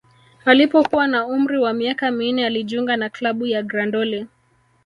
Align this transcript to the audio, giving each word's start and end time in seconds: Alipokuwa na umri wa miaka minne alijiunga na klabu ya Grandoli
Alipokuwa 0.45 1.07
na 1.07 1.25
umri 1.27 1.59
wa 1.59 1.73
miaka 1.73 2.11
minne 2.11 2.45
alijiunga 2.45 2.97
na 2.97 3.09
klabu 3.09 3.45
ya 3.47 3.63
Grandoli 3.63 4.27